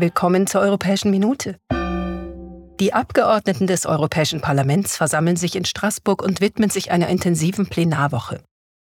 [0.00, 1.56] Willkommen zur Europäischen Minute.
[2.78, 8.40] Die Abgeordneten des Europäischen Parlaments versammeln sich in Straßburg und widmen sich einer intensiven Plenarwoche.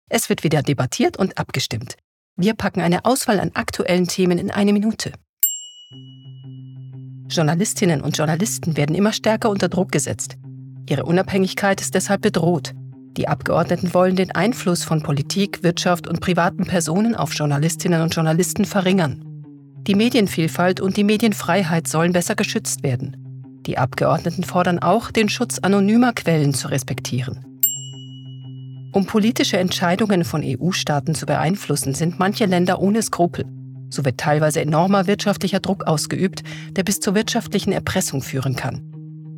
[0.09, 1.97] Es wird wieder debattiert und abgestimmt.
[2.37, 5.13] Wir packen eine Auswahl an aktuellen Themen in eine Minute.
[7.29, 10.37] Journalistinnen und Journalisten werden immer stärker unter Druck gesetzt.
[10.89, 12.73] Ihre Unabhängigkeit ist deshalb bedroht.
[13.19, 18.65] Die Abgeordneten wollen den Einfluss von Politik, Wirtschaft und privaten Personen auf Journalistinnen und Journalisten
[18.65, 19.32] verringern.
[19.87, 23.17] Die Medienvielfalt und die Medienfreiheit sollen besser geschützt werden.
[23.67, 27.45] Die Abgeordneten fordern auch, den Schutz anonymer Quellen zu respektieren.
[28.93, 33.45] Um politische Entscheidungen von EU-Staaten zu beeinflussen, sind manche Länder ohne Skrupel.
[33.91, 38.83] So wird teilweise enormer wirtschaftlicher Druck ausgeübt, der bis zur wirtschaftlichen Erpressung führen kann.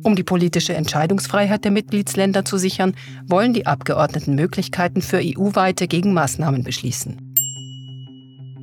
[0.03, 2.93] Um die politische Entscheidungsfreiheit der Mitgliedsländer zu sichern,
[3.27, 7.33] wollen die Abgeordneten Möglichkeiten für EU-weite Gegenmaßnahmen beschließen.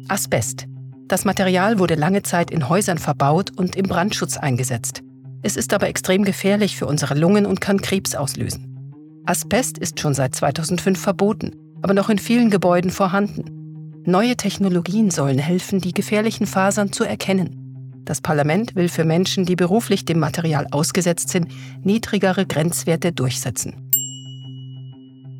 [0.08, 0.66] Asbest.
[1.12, 5.02] Das Material wurde lange Zeit in Häusern verbaut und im Brandschutz eingesetzt.
[5.42, 9.22] Es ist aber extrem gefährlich für unsere Lungen und kann Krebs auslösen.
[9.26, 11.52] Asbest ist schon seit 2005 verboten,
[11.82, 14.02] aber noch in vielen Gebäuden vorhanden.
[14.06, 18.00] Neue Technologien sollen helfen, die gefährlichen Fasern zu erkennen.
[18.06, 21.48] Das Parlament will für Menschen, die beruflich dem Material ausgesetzt sind,
[21.82, 23.90] niedrigere Grenzwerte durchsetzen.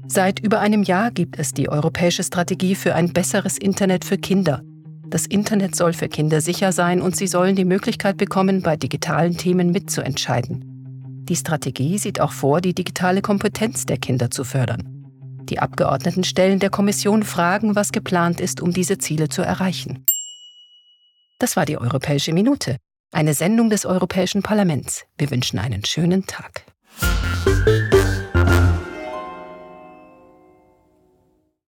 [0.06, 4.62] Seit über einem Jahr gibt es die europäische Strategie für ein besseres Internet für Kinder,
[5.13, 9.37] das Internet soll für Kinder sicher sein und sie sollen die Möglichkeit bekommen, bei digitalen
[9.37, 10.65] Themen mitzuentscheiden.
[11.29, 14.89] Die Strategie sieht auch vor, die digitale Kompetenz der Kinder zu fördern.
[15.51, 20.07] Die Abgeordneten stellen der Kommission Fragen, was geplant ist, um diese Ziele zu erreichen.
[21.39, 22.79] Das war die Europäische Minute,
[23.13, 25.05] eine Sendung des Europäischen Parlaments.
[25.19, 26.72] Wir wünschen einen schönen Tag.